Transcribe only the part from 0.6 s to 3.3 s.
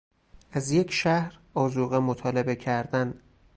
یک شهر آذوقه مطالبه کردن